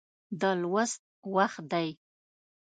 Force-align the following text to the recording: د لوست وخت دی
د 0.39 0.43
لوست 0.61 1.01
وخت 1.35 1.61
دی 1.71 1.87